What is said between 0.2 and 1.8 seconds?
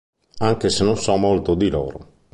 Anche se non so molto di